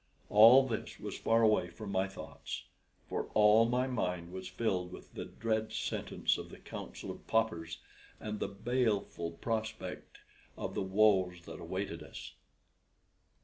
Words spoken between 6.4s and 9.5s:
the Council of Paupers and the baleful